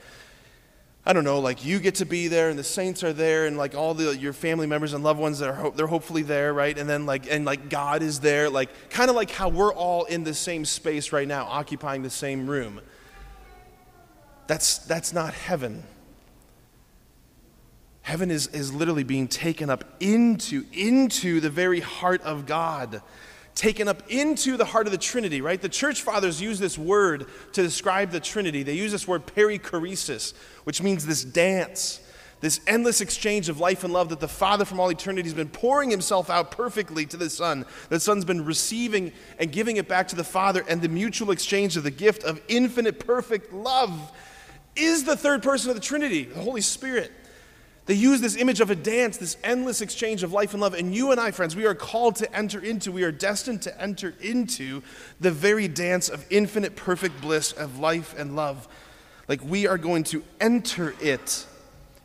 I 1.04 1.14
don't 1.14 1.24
know, 1.24 1.40
like 1.40 1.64
you 1.64 1.80
get 1.80 1.94
to 1.96 2.04
be 2.04 2.28
there 2.28 2.50
and 2.50 2.58
the 2.58 2.62
saints 2.62 3.02
are 3.02 3.14
there 3.14 3.46
and 3.46 3.56
like 3.56 3.74
all 3.74 3.94
the 3.94 4.14
your 4.18 4.34
family 4.34 4.66
members 4.66 4.92
and 4.92 5.02
loved 5.02 5.18
ones 5.18 5.38
that 5.38 5.48
are 5.48 5.70
they're 5.70 5.86
hopefully 5.86 6.22
there, 6.22 6.52
right? 6.52 6.76
And 6.76 6.86
then 6.86 7.06
like 7.06 7.26
and 7.28 7.46
like 7.46 7.70
God 7.70 8.02
is 8.02 8.20
there, 8.20 8.50
like 8.50 8.90
kind 8.90 9.08
of 9.08 9.16
like 9.16 9.30
how 9.30 9.48
we're 9.48 9.72
all 9.72 10.04
in 10.04 10.24
the 10.24 10.34
same 10.34 10.66
space 10.66 11.10
right 11.10 11.26
now, 11.26 11.46
occupying 11.46 12.02
the 12.02 12.10
same 12.10 12.46
room. 12.46 12.82
That's, 14.50 14.78
that's 14.78 15.12
not 15.12 15.32
heaven. 15.32 15.84
Heaven 18.02 18.32
is, 18.32 18.48
is 18.48 18.74
literally 18.74 19.04
being 19.04 19.28
taken 19.28 19.70
up 19.70 19.84
into, 20.00 20.64
into 20.72 21.38
the 21.38 21.50
very 21.50 21.78
heart 21.78 22.20
of 22.22 22.46
God, 22.46 23.00
taken 23.60 23.88
up 23.88 24.02
into 24.08 24.56
the 24.56 24.64
heart 24.64 24.86
of 24.86 24.90
the 24.90 24.98
Trinity, 24.98 25.42
right? 25.42 25.60
The 25.60 25.68
church 25.68 26.00
fathers 26.00 26.40
use 26.40 26.58
this 26.58 26.78
word 26.78 27.26
to 27.52 27.62
describe 27.62 28.10
the 28.10 28.18
Trinity. 28.18 28.62
They 28.62 28.72
use 28.72 28.90
this 28.90 29.06
word 29.06 29.26
perichoresis, 29.26 30.32
which 30.64 30.82
means 30.82 31.04
this 31.04 31.22
dance, 31.22 32.00
this 32.40 32.62
endless 32.66 33.02
exchange 33.02 33.50
of 33.50 33.60
life 33.60 33.84
and 33.84 33.92
love 33.92 34.08
that 34.08 34.20
the 34.20 34.28
Father 34.28 34.64
from 34.64 34.80
all 34.80 34.88
eternity 34.88 35.28
has 35.28 35.34
been 35.34 35.50
pouring 35.50 35.90
himself 35.90 36.30
out 36.30 36.52
perfectly 36.52 37.04
to 37.04 37.18
the 37.18 37.28
Son. 37.28 37.66
The 37.90 38.00
Son's 38.00 38.24
been 38.24 38.46
receiving 38.46 39.12
and 39.38 39.52
giving 39.52 39.76
it 39.76 39.86
back 39.86 40.08
to 40.08 40.16
the 40.16 40.24
Father, 40.24 40.64
and 40.66 40.80
the 40.80 40.88
mutual 40.88 41.30
exchange 41.30 41.76
of 41.76 41.82
the 41.82 41.90
gift 41.90 42.24
of 42.24 42.40
infinite 42.48 42.98
perfect 42.98 43.52
love 43.52 44.10
is 44.74 45.04
the 45.04 45.18
third 45.18 45.42
person 45.42 45.68
of 45.68 45.76
the 45.76 45.82
Trinity, 45.82 46.24
the 46.24 46.40
Holy 46.40 46.62
Spirit. 46.62 47.12
They 47.90 47.96
use 47.96 48.20
this 48.20 48.36
image 48.36 48.60
of 48.60 48.70
a 48.70 48.76
dance, 48.76 49.16
this 49.16 49.36
endless 49.42 49.80
exchange 49.80 50.22
of 50.22 50.32
life 50.32 50.52
and 50.52 50.60
love. 50.60 50.74
And 50.74 50.94
you 50.94 51.10
and 51.10 51.18
I, 51.18 51.32
friends, 51.32 51.56
we 51.56 51.66
are 51.66 51.74
called 51.74 52.14
to 52.16 52.32
enter 52.32 52.60
into, 52.60 52.92
we 52.92 53.02
are 53.02 53.10
destined 53.10 53.62
to 53.62 53.82
enter 53.82 54.14
into 54.20 54.82
the 55.18 55.32
very 55.32 55.66
dance 55.66 56.08
of 56.08 56.24
infinite, 56.30 56.76
perfect 56.76 57.20
bliss 57.20 57.50
of 57.50 57.80
life 57.80 58.14
and 58.16 58.36
love. 58.36 58.68
Like 59.26 59.42
we 59.42 59.66
are 59.66 59.76
going 59.76 60.04
to 60.04 60.22
enter 60.40 60.94
it, 61.00 61.44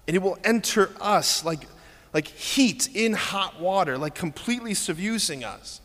and 0.07 0.15
it 0.15 0.23
will 0.23 0.39
enter 0.43 0.89
us 0.99 1.45
like, 1.45 1.67
like 2.15 2.29
heat 2.29 2.89
in 2.95 3.13
hot 3.13 3.61
water, 3.61 3.95
like 3.95 4.15
completely 4.15 4.73
subusing 4.73 5.43
us. 5.43 5.81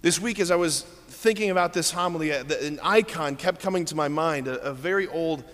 This 0.00 0.20
week, 0.20 0.40
as 0.40 0.50
I 0.50 0.56
was 0.56 0.82
thinking 1.06 1.50
about 1.50 1.72
this 1.72 1.92
homily, 1.92 2.32
uh, 2.32 2.42
an 2.60 2.80
icon 2.82 3.36
kept 3.36 3.60
coming 3.60 3.84
to 3.84 3.94
my 3.94 4.08
mind, 4.08 4.48
a, 4.48 4.60
a 4.60 4.74
very 4.74 5.06
old 5.06 5.44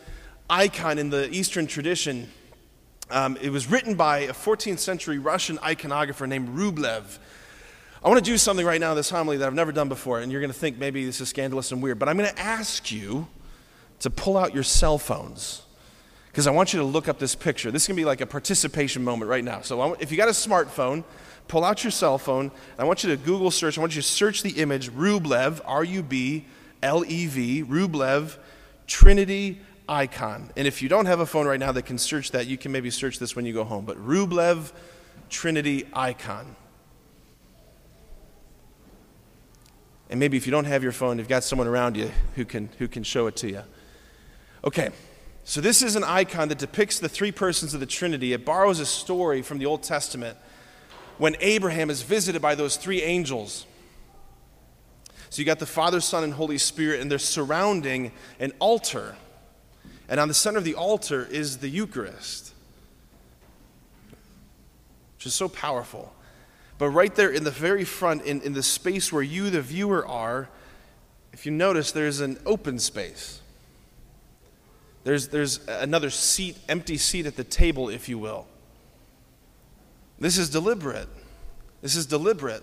icon 0.48 0.96
in 0.98 1.10
the 1.10 1.28
Eastern 1.30 1.66
tradition. 1.66 2.30
Um, 3.10 3.38
it 3.40 3.50
was 3.50 3.70
written 3.70 3.94
by 3.94 4.18
a 4.20 4.32
14th 4.32 4.80
century 4.80 5.18
Russian 5.18 5.56
iconographer 5.58 6.28
named 6.28 6.50
Rublev. 6.50 7.18
I 8.04 8.08
want 8.08 8.22
to 8.22 8.30
do 8.30 8.36
something 8.36 8.66
right 8.66 8.80
now 8.80 8.90
in 8.90 8.96
this 8.96 9.08
homily 9.08 9.38
that 9.38 9.46
I've 9.46 9.54
never 9.54 9.72
done 9.72 9.88
before, 9.88 10.20
and 10.20 10.30
you're 10.30 10.42
going 10.42 10.52
to 10.52 10.58
think 10.58 10.78
maybe 10.78 11.04
this 11.06 11.20
is 11.20 11.28
scandalous 11.30 11.72
and 11.72 11.82
weird, 11.82 11.98
but 11.98 12.08
I'm 12.08 12.18
going 12.18 12.28
to 12.28 12.38
ask 12.38 12.92
you 12.92 13.26
to 14.00 14.10
pull 14.10 14.36
out 14.36 14.54
your 14.54 14.62
cell 14.62 14.98
phones 14.98 15.62
because 16.26 16.46
I 16.46 16.50
want 16.50 16.74
you 16.74 16.80
to 16.80 16.84
look 16.84 17.08
up 17.08 17.18
this 17.18 17.34
picture. 17.34 17.70
This 17.70 17.82
is 17.82 17.88
going 17.88 17.96
to 17.96 18.00
be 18.02 18.04
like 18.04 18.20
a 18.20 18.26
participation 18.26 19.02
moment 19.02 19.30
right 19.30 19.42
now. 19.42 19.62
So 19.62 19.94
if 19.94 20.12
you 20.12 20.18
got 20.18 20.28
a 20.28 20.32
smartphone, 20.32 21.02
pull 21.48 21.64
out 21.64 21.82
your 21.82 21.90
cell 21.90 22.18
phone. 22.18 22.52
I 22.78 22.84
want 22.84 23.02
you 23.02 23.10
to 23.10 23.16
Google 23.16 23.50
search. 23.50 23.78
I 23.78 23.80
want 23.80 23.96
you 23.96 24.02
to 24.02 24.06
search 24.06 24.42
the 24.42 24.50
image 24.50 24.90
Rublev, 24.92 25.62
R 25.64 25.82
U 25.82 26.02
B 26.02 26.44
L 26.82 27.04
E 27.06 27.26
V, 27.26 27.64
Rublev, 27.64 28.36
Trinity 28.86 29.60
icon. 29.88 30.50
And 30.56 30.66
if 30.66 30.82
you 30.82 30.88
don't 30.88 31.06
have 31.06 31.20
a 31.20 31.26
phone 31.26 31.46
right 31.46 31.58
now 31.58 31.72
that 31.72 31.82
can 31.82 31.98
search 31.98 32.32
that, 32.32 32.46
you 32.46 32.58
can 32.58 32.72
maybe 32.72 32.90
search 32.90 33.18
this 33.18 33.34
when 33.34 33.44
you 33.46 33.52
go 33.52 33.64
home. 33.64 33.84
But 33.84 33.96
Rublev, 34.04 34.72
Trinity 35.30 35.86
icon. 35.92 36.56
And 40.10 40.18
maybe 40.18 40.36
if 40.36 40.46
you 40.46 40.50
don't 40.50 40.64
have 40.64 40.82
your 40.82 40.92
phone, 40.92 41.18
you've 41.18 41.28
got 41.28 41.44
someone 41.44 41.66
around 41.66 41.96
you 41.96 42.10
who 42.34 42.44
can, 42.44 42.70
who 42.78 42.88
can 42.88 43.02
show 43.02 43.26
it 43.26 43.36
to 43.36 43.48
you. 43.48 43.62
Okay, 44.64 44.90
so 45.44 45.60
this 45.60 45.82
is 45.82 45.96
an 45.96 46.04
icon 46.04 46.48
that 46.48 46.58
depicts 46.58 46.98
the 46.98 47.08
three 47.08 47.32
persons 47.32 47.74
of 47.74 47.80
the 47.80 47.86
Trinity. 47.86 48.32
It 48.32 48.44
borrows 48.44 48.80
a 48.80 48.86
story 48.86 49.42
from 49.42 49.58
the 49.58 49.66
Old 49.66 49.82
Testament 49.82 50.36
when 51.18 51.36
Abraham 51.40 51.90
is 51.90 52.02
visited 52.02 52.40
by 52.40 52.54
those 52.54 52.76
three 52.76 53.02
angels. 53.02 53.66
So 55.30 55.40
you 55.40 55.46
got 55.46 55.58
the 55.58 55.66
Father, 55.66 56.00
Son, 56.00 56.24
and 56.24 56.32
Holy 56.32 56.58
Spirit, 56.58 57.00
and 57.00 57.10
they're 57.10 57.18
surrounding 57.18 58.12
an 58.40 58.52
altar. 58.60 59.16
And 60.08 60.18
on 60.18 60.28
the 60.28 60.34
center 60.34 60.58
of 60.58 60.64
the 60.64 60.74
altar 60.74 61.26
is 61.30 61.58
the 61.58 61.68
Eucharist, 61.68 62.52
which 65.16 65.26
is 65.26 65.34
so 65.34 65.48
powerful. 65.48 66.14
But 66.78 66.90
right 66.90 67.14
there 67.14 67.30
in 67.30 67.44
the 67.44 67.50
very 67.50 67.84
front, 67.84 68.22
in, 68.22 68.40
in 68.42 68.52
the 68.52 68.62
space 68.62 69.12
where 69.12 69.22
you, 69.22 69.50
the 69.50 69.60
viewer, 69.60 70.06
are, 70.06 70.48
if 71.32 71.44
you 71.44 71.52
notice, 71.52 71.92
there's 71.92 72.20
an 72.20 72.38
open 72.46 72.78
space. 72.78 73.40
There's, 75.04 75.28
there's 75.28 75.66
another 75.68 76.10
seat, 76.10 76.56
empty 76.68 76.96
seat 76.96 77.26
at 77.26 77.36
the 77.36 77.44
table, 77.44 77.88
if 77.88 78.08
you 78.08 78.18
will. 78.18 78.46
This 80.18 80.38
is 80.38 80.50
deliberate. 80.50 81.08
This 81.82 81.96
is 81.96 82.06
deliberate 82.06 82.62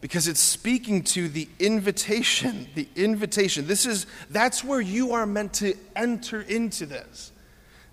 because 0.00 0.28
it's 0.28 0.40
speaking 0.40 1.02
to 1.02 1.28
the 1.28 1.48
invitation 1.58 2.68
the 2.74 2.88
invitation. 2.96 3.66
This 3.66 3.86
is 3.86 4.06
that's 4.30 4.64
where 4.64 4.80
you 4.80 5.12
are 5.12 5.26
meant 5.26 5.54
to 5.54 5.74
enter 5.94 6.42
into 6.42 6.86
this. 6.86 7.32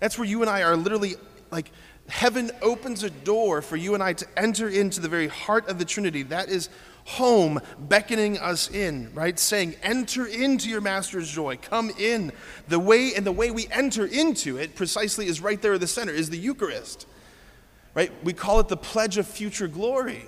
That's 0.00 0.18
where 0.18 0.26
you 0.26 0.42
and 0.42 0.50
i 0.50 0.62
are 0.62 0.76
literally 0.76 1.16
like 1.50 1.70
heaven 2.08 2.50
opens 2.62 3.02
a 3.02 3.10
door 3.10 3.60
for 3.60 3.76
you 3.76 3.92
and 3.94 4.02
i 4.02 4.14
to 4.14 4.26
enter 4.36 4.68
into 4.68 5.00
the 5.00 5.08
very 5.08 5.28
heart 5.28 5.68
of 5.68 5.78
the 5.78 5.84
trinity. 5.84 6.22
That 6.22 6.48
is 6.48 6.68
home 7.04 7.58
beckoning 7.78 8.38
us 8.38 8.70
in 8.70 9.12
right? 9.14 9.38
Saying 9.38 9.76
enter 9.82 10.26
into 10.26 10.68
your 10.68 10.80
master's 10.80 11.30
joy. 11.30 11.56
Come 11.56 11.90
in. 11.98 12.32
The 12.68 12.78
way 12.78 13.14
and 13.14 13.26
the 13.26 13.32
way 13.32 13.50
we 13.50 13.66
enter 13.70 14.06
into 14.06 14.56
it 14.56 14.74
precisely 14.74 15.26
is 15.26 15.40
right 15.40 15.60
there 15.60 15.74
at 15.74 15.80
the 15.80 15.86
center 15.86 16.12
is 16.12 16.30
the 16.30 16.38
eucharist 16.38 17.06
right? 17.98 18.12
We 18.22 18.32
call 18.32 18.60
it 18.60 18.68
the 18.68 18.76
pledge 18.76 19.18
of 19.18 19.26
future 19.26 19.66
glory. 19.66 20.24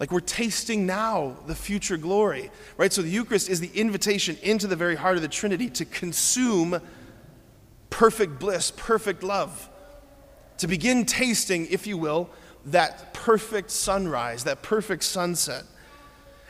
Like 0.00 0.12
we're 0.12 0.20
tasting 0.20 0.86
now 0.86 1.36
the 1.46 1.54
future 1.54 1.96
glory, 1.96 2.50
right? 2.76 2.92
So 2.92 3.02
the 3.02 3.10
Eucharist 3.10 3.48
is 3.48 3.60
the 3.60 3.70
invitation 3.74 4.36
into 4.42 4.66
the 4.66 4.76
very 4.76 4.94
heart 4.94 5.16
of 5.16 5.22
the 5.22 5.28
Trinity 5.28 5.68
to 5.70 5.84
consume 5.84 6.80
perfect 7.90 8.38
bliss, 8.38 8.72
perfect 8.76 9.22
love, 9.22 9.68
to 10.58 10.68
begin 10.68 11.04
tasting, 11.04 11.66
if 11.70 11.86
you 11.86 11.98
will, 11.98 12.30
that 12.66 13.12
perfect 13.12 13.70
sunrise, 13.70 14.44
that 14.44 14.62
perfect 14.62 15.02
sunset. 15.02 15.64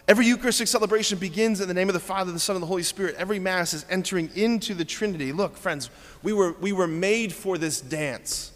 Every 0.06 0.26
Eucharistic 0.26 0.68
celebration 0.68 1.18
begins 1.18 1.60
in 1.60 1.68
the 1.68 1.74
name 1.74 1.88
of 1.88 1.94
the 1.94 2.00
Father, 2.00 2.32
the 2.32 2.38
Son, 2.38 2.56
and 2.56 2.62
the 2.62 2.66
Holy 2.66 2.82
Spirit. 2.82 3.14
Every 3.18 3.38
Mass 3.38 3.74
is 3.74 3.84
entering 3.90 4.30
into 4.34 4.72
the 4.74 4.84
Trinity. 4.84 5.32
Look, 5.32 5.56
friends, 5.56 5.90
we 6.22 6.32
were, 6.32 6.52
we 6.52 6.72
were 6.72 6.86
made 6.86 7.32
for 7.32 7.58
this 7.58 7.80
dance. 7.80 8.52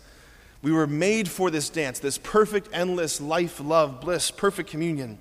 We 0.63 0.71
were 0.71 0.87
made 0.87 1.29
for 1.29 1.51
this 1.51 1.69
dance, 1.69 1.99
this 1.99 2.19
perfect, 2.19 2.69
endless 2.73 3.21
life, 3.21 3.61
love, 3.61 4.01
bliss, 4.01 4.31
perfect 4.31 4.71
communion. 4.71 5.19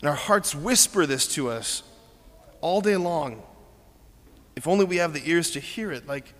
And 0.00 0.08
our 0.08 0.14
hearts 0.16 0.54
whisper 0.54 1.06
this 1.06 1.26
to 1.34 1.48
us 1.48 1.82
all 2.60 2.80
day 2.80 2.96
long. 2.96 3.42
If 4.54 4.68
only 4.68 4.84
we 4.84 4.96
have 4.96 5.14
the 5.14 5.22
ears 5.28 5.52
to 5.52 5.60
hear 5.60 5.90
it. 5.90 6.06
Like, 6.06 6.34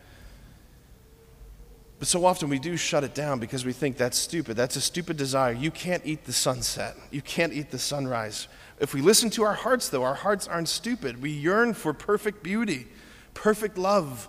but 1.99 2.09
so 2.09 2.25
often 2.27 2.49
we 2.49 2.59
do 2.59 2.77
shut 2.77 3.05
it 3.05 3.15
down 3.15 3.39
because 3.39 3.65
we 3.65 3.73
think 3.73 3.97
that's 3.97 4.19
stupid. 4.19 4.57
That's 4.57 4.77
a 4.77 4.81
stupid 4.81 5.17
desire. 5.17 5.53
You 5.53 5.71
can't 5.71 6.03
eat 6.05 6.25
the 6.25 6.33
sunset. 6.33 6.97
You 7.11 7.23
can't 7.23 7.53
eat 7.53 7.71
the 7.71 7.79
sunrise. 7.79 8.49
If 8.81 8.93
we 8.93 9.01
listen 9.01 9.31
to 9.31 9.45
our 9.45 9.55
hearts, 9.55 9.89
though, 9.89 10.03
our 10.03 10.17
hearts 10.17 10.49
aren't 10.49 10.69
stupid. 10.69 11.23
We 11.23 11.31
yearn 11.31 11.73
for 11.73 11.95
perfect 11.95 12.43
beauty, 12.43 12.89
perfect 13.35 13.79
love, 13.79 14.29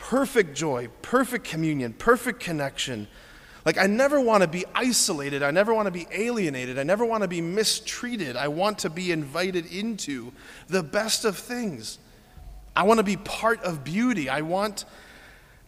perfect 0.00 0.56
joy, 0.56 0.88
perfect 1.02 1.44
communion, 1.44 1.92
perfect 1.92 2.40
connection. 2.40 3.06
Like, 3.66 3.76
I 3.76 3.86
never 3.86 4.18
want 4.18 4.42
to 4.42 4.48
be 4.48 4.64
isolated. 4.74 5.42
I 5.42 5.50
never 5.50 5.74
want 5.74 5.86
to 5.86 5.92
be 5.92 6.06
alienated. 6.10 6.78
I 6.78 6.84
never 6.84 7.04
want 7.04 7.22
to 7.22 7.28
be 7.28 7.42
mistreated. 7.42 8.34
I 8.34 8.48
want 8.48 8.78
to 8.78 8.88
be 8.88 9.12
invited 9.12 9.66
into 9.66 10.32
the 10.68 10.82
best 10.82 11.26
of 11.26 11.36
things. 11.36 11.98
I 12.74 12.84
want 12.84 12.96
to 12.96 13.04
be 13.04 13.18
part 13.18 13.62
of 13.62 13.84
beauty. 13.84 14.30
I 14.30 14.40
want 14.40 14.86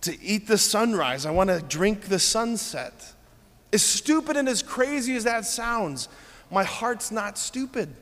to 0.01 0.19
eat 0.23 0.47
the 0.47 0.57
sunrise. 0.57 1.27
I 1.27 1.31
want 1.31 1.51
to 1.51 1.61
drink 1.61 2.05
the 2.05 2.19
sunset. 2.19 3.13
As 3.71 3.83
stupid 3.83 4.39
and 4.39 4.49
as 4.49 4.63
crazy 4.63 5.15
as 5.15 5.25
that 5.25 5.45
sounds, 5.45 6.09
my 6.51 6.65
heart's 6.65 7.11
not 7.11 7.37
stupid. 7.37 7.95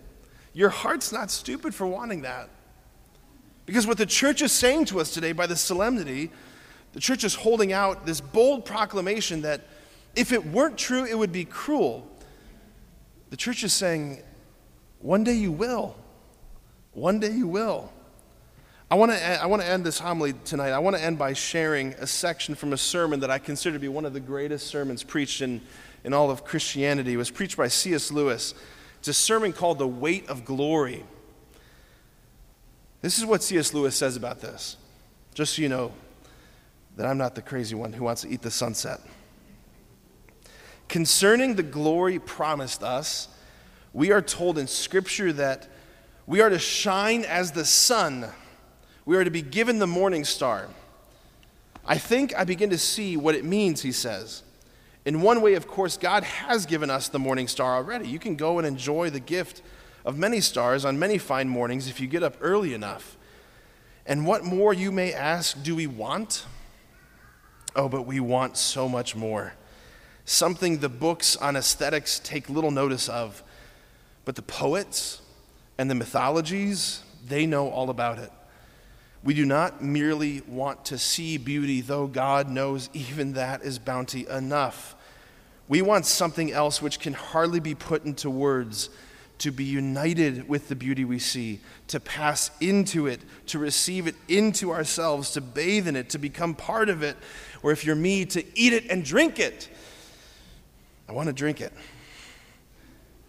Your 0.52 0.68
heart's 0.68 1.10
not 1.10 1.32
stupid 1.32 1.74
for 1.74 1.88
wanting 1.88 2.22
that. 2.22 2.50
Because 3.66 3.86
what 3.86 3.98
the 3.98 4.06
church 4.06 4.42
is 4.42 4.52
saying 4.52 4.86
to 4.86 5.00
us 5.00 5.12
today 5.12 5.32
by 5.32 5.46
the 5.46 5.56
solemnity, 5.56 6.30
the 6.92 7.00
church 7.00 7.24
is 7.24 7.34
holding 7.34 7.72
out 7.72 8.06
this 8.06 8.20
bold 8.20 8.64
proclamation 8.64 9.42
that 9.42 9.62
if 10.16 10.32
it 10.32 10.44
weren't 10.44 10.76
true, 10.76 11.04
it 11.04 11.16
would 11.16 11.32
be 11.32 11.44
cruel. 11.44 12.06
The 13.30 13.36
church 13.36 13.62
is 13.62 13.72
saying, 13.72 14.22
one 14.98 15.24
day 15.24 15.34
you 15.34 15.52
will. 15.52 15.96
One 16.92 17.20
day 17.20 17.30
you 17.30 17.46
will. 17.46 17.92
I 18.90 18.96
want 18.96 19.12
to 19.12 19.42
I 19.42 19.46
want 19.46 19.62
to 19.62 19.68
end 19.68 19.86
this 19.86 20.00
homily 20.00 20.34
tonight. 20.44 20.70
I 20.70 20.80
want 20.80 20.96
to 20.96 21.02
end 21.02 21.16
by 21.16 21.32
sharing 21.32 21.92
a 21.94 22.06
section 22.08 22.56
from 22.56 22.72
a 22.72 22.76
sermon 22.76 23.20
that 23.20 23.30
I 23.30 23.38
consider 23.38 23.76
to 23.76 23.78
be 23.78 23.86
one 23.86 24.04
of 24.04 24.12
the 24.12 24.20
greatest 24.20 24.66
sermons 24.66 25.04
preached 25.04 25.42
in, 25.42 25.60
in 26.02 26.12
all 26.12 26.28
of 26.28 26.44
Christianity. 26.44 27.12
It 27.12 27.16
was 27.16 27.30
preached 27.30 27.56
by 27.56 27.68
C.S. 27.68 28.10
Lewis. 28.10 28.52
It's 28.98 29.06
a 29.06 29.14
sermon 29.14 29.52
called 29.52 29.78
The 29.78 29.86
Weight 29.86 30.28
of 30.28 30.44
Glory. 30.44 31.04
This 33.02 33.18
is 33.18 33.24
what 33.24 33.42
C.S. 33.42 33.72
Lewis 33.72 33.96
says 33.96 34.16
about 34.16 34.40
this, 34.40 34.76
just 35.34 35.54
so 35.54 35.62
you 35.62 35.68
know 35.68 35.92
that 36.96 37.06
I'm 37.06 37.18
not 37.18 37.34
the 37.34 37.42
crazy 37.42 37.74
one 37.74 37.92
who 37.92 38.04
wants 38.04 38.22
to 38.22 38.28
eat 38.28 38.42
the 38.42 38.50
sunset. 38.50 39.00
Concerning 40.88 41.54
the 41.54 41.62
glory 41.62 42.18
promised 42.18 42.82
us, 42.82 43.28
we 43.92 44.12
are 44.12 44.20
told 44.20 44.58
in 44.58 44.66
Scripture 44.66 45.32
that 45.32 45.68
we 46.26 46.40
are 46.40 46.50
to 46.50 46.58
shine 46.58 47.24
as 47.24 47.52
the 47.52 47.64
sun, 47.64 48.26
we 49.04 49.16
are 49.16 49.24
to 49.24 49.30
be 49.30 49.42
given 49.42 49.78
the 49.78 49.86
morning 49.86 50.24
star. 50.24 50.68
I 51.86 51.96
think 51.96 52.36
I 52.36 52.44
begin 52.44 52.70
to 52.70 52.78
see 52.78 53.16
what 53.16 53.34
it 53.34 53.44
means, 53.44 53.82
he 53.82 53.92
says. 53.92 54.42
In 55.04 55.22
one 55.22 55.40
way, 55.40 55.54
of 55.54 55.66
course, 55.66 55.96
God 55.96 56.22
has 56.22 56.66
given 56.66 56.90
us 56.90 57.08
the 57.08 57.18
morning 57.18 57.48
star 57.48 57.76
already. 57.76 58.08
You 58.08 58.18
can 58.18 58.36
go 58.36 58.58
and 58.58 58.66
enjoy 58.66 59.10
the 59.10 59.20
gift 59.20 59.62
of 60.04 60.18
many 60.18 60.40
stars 60.40 60.84
on 60.84 60.98
many 60.98 61.18
fine 61.18 61.48
mornings 61.48 61.88
if 61.88 62.00
you 62.00 62.06
get 62.06 62.22
up 62.22 62.36
early 62.40 62.74
enough. 62.74 63.16
And 64.06 64.26
what 64.26 64.44
more, 64.44 64.72
you 64.72 64.90
may 64.90 65.12
ask, 65.12 65.62
do 65.62 65.76
we 65.76 65.86
want? 65.86 66.46
Oh, 67.76 67.88
but 67.88 68.02
we 68.02 68.18
want 68.18 68.56
so 68.56 68.88
much 68.88 69.14
more. 69.14 69.54
Something 70.24 70.78
the 70.78 70.88
books 70.88 71.36
on 71.36 71.56
aesthetics 71.56 72.18
take 72.18 72.48
little 72.48 72.70
notice 72.70 73.08
of. 73.08 73.42
But 74.24 74.36
the 74.36 74.42
poets 74.42 75.22
and 75.78 75.90
the 75.90 75.94
mythologies, 75.94 77.02
they 77.26 77.46
know 77.46 77.68
all 77.68 77.90
about 77.90 78.18
it. 78.18 78.30
We 79.22 79.34
do 79.34 79.44
not 79.44 79.82
merely 79.82 80.40
want 80.46 80.86
to 80.86 80.98
see 80.98 81.36
beauty, 81.36 81.80
though 81.80 82.06
God 82.06 82.48
knows 82.48 82.88
even 82.94 83.34
that 83.34 83.62
is 83.62 83.78
bounty 83.78 84.26
enough. 84.26 84.96
We 85.68 85.82
want 85.82 86.06
something 86.06 86.50
else 86.50 86.82
which 86.82 86.98
can 86.98 87.12
hardly 87.12 87.60
be 87.60 87.74
put 87.74 88.04
into 88.04 88.28
words 88.28 88.90
to 89.40 89.50
be 89.50 89.64
united 89.64 90.48
with 90.48 90.68
the 90.68 90.76
beauty 90.76 91.04
we 91.04 91.18
see, 91.18 91.60
to 91.88 91.98
pass 91.98 92.50
into 92.60 93.06
it, 93.06 93.20
to 93.46 93.58
receive 93.58 94.06
it 94.06 94.14
into 94.28 94.70
ourselves, 94.70 95.32
to 95.32 95.40
bathe 95.40 95.88
in 95.88 95.96
it, 95.96 96.10
to 96.10 96.18
become 96.18 96.54
part 96.54 96.88
of 96.88 97.02
it, 97.02 97.16
or 97.62 97.72
if 97.72 97.84
you're 97.84 97.96
me, 97.96 98.24
to 98.26 98.44
eat 98.54 98.72
it 98.72 98.90
and 98.90 99.04
drink 99.04 99.38
it. 99.38 99.68
I 101.08 101.12
want 101.12 101.28
to 101.28 101.32
drink 101.32 101.60
it. 101.60 101.72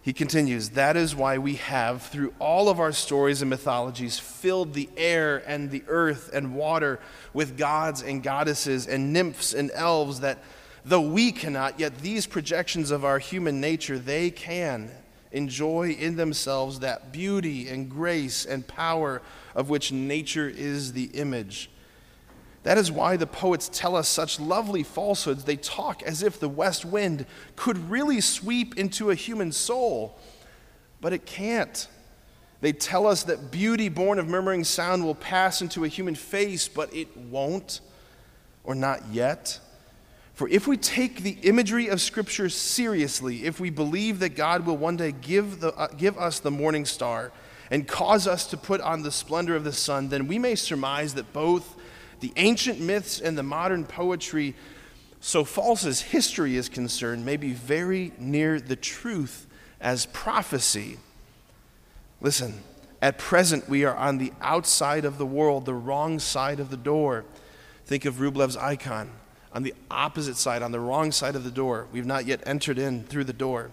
He 0.02 0.12
continues, 0.12 0.70
That 0.70 0.96
is 0.96 1.14
why 1.14 1.38
we 1.38 1.54
have, 1.54 2.02
through 2.02 2.34
all 2.38 2.68
of 2.68 2.78
our 2.78 2.92
stories 2.92 3.40
and 3.40 3.48
mythologies, 3.48 4.18
filled 4.18 4.74
the 4.74 4.90
air 4.96 5.42
and 5.46 5.70
the 5.70 5.82
earth 5.88 6.30
and 6.34 6.54
water 6.54 7.00
with 7.32 7.56
gods 7.56 8.02
and 8.02 8.22
goddesses 8.22 8.86
and 8.86 9.12
nymphs 9.14 9.54
and 9.54 9.70
elves, 9.72 10.20
that 10.20 10.42
though 10.84 11.00
we 11.00 11.32
cannot, 11.32 11.80
yet 11.80 11.98
these 11.98 12.26
projections 12.26 12.90
of 12.90 13.04
our 13.04 13.18
human 13.18 13.60
nature, 13.60 13.98
they 13.98 14.30
can 14.30 14.90
enjoy 15.32 15.90
in 15.98 16.16
themselves 16.16 16.80
that 16.80 17.12
beauty 17.12 17.68
and 17.68 17.90
grace 17.90 18.44
and 18.44 18.66
power 18.66 19.22
of 19.54 19.68
which 19.68 19.90
nature 19.90 20.48
is 20.48 20.92
the 20.92 21.04
image. 21.14 21.70
That 22.62 22.78
is 22.78 22.92
why 22.92 23.16
the 23.16 23.26
poets 23.26 23.68
tell 23.72 23.96
us 23.96 24.08
such 24.08 24.38
lovely 24.38 24.84
falsehoods. 24.84 25.44
They 25.44 25.56
talk 25.56 26.02
as 26.02 26.22
if 26.22 26.38
the 26.38 26.48
west 26.48 26.84
wind 26.84 27.26
could 27.56 27.90
really 27.90 28.20
sweep 28.20 28.78
into 28.78 29.10
a 29.10 29.14
human 29.14 29.50
soul, 29.50 30.16
but 31.00 31.12
it 31.12 31.26
can't. 31.26 31.88
They 32.60 32.72
tell 32.72 33.08
us 33.08 33.24
that 33.24 33.50
beauty 33.50 33.88
born 33.88 34.20
of 34.20 34.28
murmuring 34.28 34.62
sound 34.62 35.04
will 35.04 35.16
pass 35.16 35.60
into 35.60 35.84
a 35.84 35.88
human 35.88 36.14
face, 36.14 36.68
but 36.68 36.94
it 36.94 37.16
won't, 37.16 37.80
or 38.62 38.76
not 38.76 39.08
yet. 39.10 39.58
For 40.34 40.48
if 40.48 40.66
we 40.66 40.76
take 40.76 41.22
the 41.22 41.36
imagery 41.42 41.88
of 41.88 42.00
Scripture 42.00 42.48
seriously, 42.48 43.44
if 43.44 43.60
we 43.60 43.70
believe 43.70 44.18
that 44.20 44.30
God 44.30 44.64
will 44.64 44.76
one 44.76 44.96
day 44.96 45.12
give, 45.12 45.60
the, 45.60 45.74
uh, 45.74 45.88
give 45.88 46.16
us 46.16 46.38
the 46.38 46.50
morning 46.50 46.86
star 46.86 47.32
and 47.70 47.86
cause 47.86 48.26
us 48.26 48.46
to 48.46 48.56
put 48.56 48.80
on 48.80 49.02
the 49.02 49.12
splendor 49.12 49.54
of 49.54 49.64
the 49.64 49.72
sun, 49.72 50.08
then 50.08 50.26
we 50.26 50.38
may 50.38 50.54
surmise 50.54 51.14
that 51.14 51.32
both 51.32 51.76
the 52.20 52.32
ancient 52.36 52.80
myths 52.80 53.20
and 53.20 53.36
the 53.36 53.42
modern 53.42 53.84
poetry, 53.84 54.54
so 55.20 55.44
false 55.44 55.84
as 55.84 56.00
history 56.00 56.56
is 56.56 56.68
concerned, 56.68 57.24
may 57.26 57.36
be 57.36 57.52
very 57.52 58.12
near 58.18 58.58
the 58.60 58.76
truth 58.76 59.46
as 59.80 60.06
prophecy. 60.06 60.98
Listen, 62.20 62.62
at 63.02 63.18
present 63.18 63.68
we 63.68 63.84
are 63.84 63.96
on 63.96 64.18
the 64.18 64.32
outside 64.40 65.04
of 65.04 65.18
the 65.18 65.26
world, 65.26 65.66
the 65.66 65.74
wrong 65.74 66.18
side 66.18 66.60
of 66.60 66.70
the 66.70 66.76
door. 66.76 67.24
Think 67.84 68.04
of 68.04 68.20
Rublev's 68.20 68.56
icon. 68.56 69.10
On 69.54 69.62
the 69.62 69.74
opposite 69.90 70.36
side, 70.36 70.62
on 70.62 70.72
the 70.72 70.80
wrong 70.80 71.12
side 71.12 71.36
of 71.36 71.44
the 71.44 71.50
door. 71.50 71.86
We've 71.92 72.06
not 72.06 72.26
yet 72.26 72.42
entered 72.46 72.78
in 72.78 73.04
through 73.04 73.24
the 73.24 73.32
door. 73.32 73.70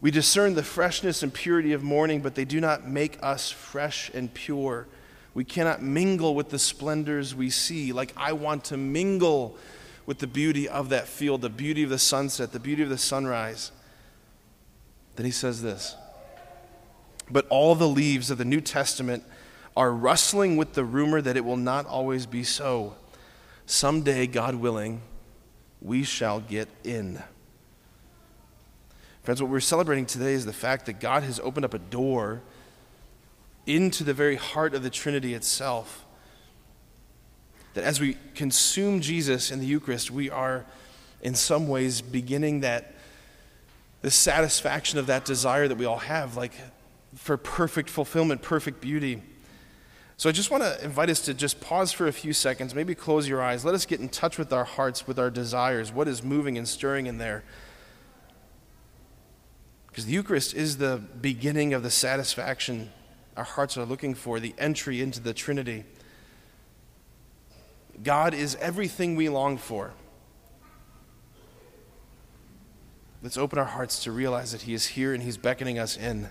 We 0.00 0.10
discern 0.10 0.54
the 0.54 0.62
freshness 0.62 1.22
and 1.22 1.32
purity 1.32 1.72
of 1.72 1.82
morning, 1.82 2.20
but 2.20 2.34
they 2.34 2.44
do 2.44 2.60
not 2.60 2.86
make 2.86 3.18
us 3.22 3.50
fresh 3.50 4.10
and 4.12 4.32
pure. 4.32 4.86
We 5.32 5.44
cannot 5.44 5.82
mingle 5.82 6.34
with 6.34 6.50
the 6.50 6.58
splendors 6.58 7.34
we 7.34 7.50
see. 7.50 7.92
Like 7.92 8.12
I 8.16 8.32
want 8.32 8.64
to 8.64 8.76
mingle 8.76 9.56
with 10.06 10.18
the 10.18 10.26
beauty 10.26 10.68
of 10.68 10.90
that 10.90 11.08
field, 11.08 11.40
the 11.40 11.48
beauty 11.48 11.82
of 11.82 11.90
the 11.90 11.98
sunset, 11.98 12.52
the 12.52 12.60
beauty 12.60 12.82
of 12.82 12.88
the 12.88 12.98
sunrise. 12.98 13.72
Then 15.16 15.26
he 15.26 15.32
says 15.32 15.62
this 15.62 15.96
But 17.30 17.46
all 17.48 17.74
the 17.74 17.88
leaves 17.88 18.30
of 18.30 18.38
the 18.38 18.44
New 18.44 18.60
Testament 18.60 19.24
are 19.76 19.92
rustling 19.92 20.56
with 20.56 20.74
the 20.74 20.84
rumor 20.84 21.20
that 21.20 21.36
it 21.36 21.44
will 21.44 21.56
not 21.56 21.86
always 21.86 22.26
be 22.26 22.44
so. 22.44 22.94
Someday, 23.66 24.26
God 24.26 24.56
willing, 24.56 25.00
we 25.80 26.02
shall 26.02 26.40
get 26.40 26.68
in. 26.82 27.22
Friends, 29.22 29.40
what 29.40 29.50
we're 29.50 29.60
celebrating 29.60 30.04
today 30.04 30.34
is 30.34 30.44
the 30.44 30.52
fact 30.52 30.86
that 30.86 31.00
God 31.00 31.22
has 31.22 31.40
opened 31.40 31.64
up 31.64 31.72
a 31.72 31.78
door 31.78 32.42
into 33.66 34.04
the 34.04 34.12
very 34.12 34.36
heart 34.36 34.74
of 34.74 34.82
the 34.82 34.90
Trinity 34.90 35.32
itself. 35.32 36.04
That 37.72 37.84
as 37.84 38.00
we 38.00 38.18
consume 38.34 39.00
Jesus 39.00 39.50
in 39.50 39.60
the 39.60 39.66
Eucharist, 39.66 40.10
we 40.10 40.28
are 40.28 40.66
in 41.22 41.34
some 41.34 41.68
ways 41.68 42.02
beginning 42.02 42.60
that 42.60 42.94
the 44.02 44.10
satisfaction 44.10 44.98
of 44.98 45.06
that 45.06 45.24
desire 45.24 45.66
that 45.66 45.78
we 45.78 45.86
all 45.86 45.98
have, 45.98 46.36
like 46.36 46.52
for 47.14 47.38
perfect 47.38 47.88
fulfillment, 47.88 48.42
perfect 48.42 48.82
beauty. 48.82 49.22
So 50.16 50.28
I 50.28 50.32
just 50.32 50.50
want 50.50 50.62
to 50.62 50.82
invite 50.84 51.10
us 51.10 51.20
to 51.22 51.34
just 51.34 51.60
pause 51.60 51.92
for 51.92 52.06
a 52.06 52.12
few 52.12 52.32
seconds, 52.32 52.74
maybe 52.74 52.94
close 52.94 53.28
your 53.28 53.42
eyes. 53.42 53.64
Let 53.64 53.74
us 53.74 53.84
get 53.84 54.00
in 54.00 54.08
touch 54.08 54.38
with 54.38 54.52
our 54.52 54.64
hearts, 54.64 55.06
with 55.06 55.18
our 55.18 55.30
desires, 55.30 55.92
what 55.92 56.06
is 56.06 56.22
moving 56.22 56.56
and 56.56 56.68
stirring 56.68 57.06
in 57.06 57.18
there. 57.18 57.42
Because 59.88 60.06
the 60.06 60.12
Eucharist 60.12 60.54
is 60.54 60.78
the 60.78 61.02
beginning 61.20 61.74
of 61.74 61.82
the 61.82 61.90
satisfaction 61.90 62.90
our 63.36 63.44
hearts 63.44 63.76
are 63.76 63.84
looking 63.84 64.14
for, 64.14 64.38
the 64.38 64.54
entry 64.58 65.00
into 65.00 65.20
the 65.20 65.34
Trinity. 65.34 65.84
God 68.02 68.34
is 68.34 68.56
everything 68.56 69.16
we 69.16 69.28
long 69.28 69.56
for. 69.56 69.92
Let's 73.22 73.36
open 73.36 73.58
our 73.58 73.64
hearts 73.64 74.04
to 74.04 74.12
realize 74.12 74.52
that 74.52 74.62
He 74.62 74.74
is 74.74 74.86
here 74.86 75.14
and 75.14 75.22
He's 75.22 75.36
beckoning 75.36 75.78
us 75.78 75.96
in. 75.96 76.28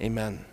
Amen. 0.00 0.44